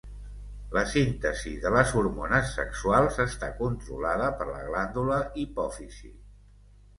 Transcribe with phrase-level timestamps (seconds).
[0.75, 6.13] La síntesi de les hormones sexuals està controlada per la glàndula hipòfisi.